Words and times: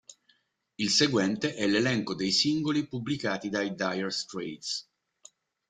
Il 0.79 0.89
seguente 0.89 1.53
è 1.53 1.67
l'elenco 1.67 2.15
dei 2.15 2.31
singoli 2.31 2.87
pubblicati 2.87 3.49
dai 3.49 3.75
Dire 3.75 4.09
Straits. 4.09 4.89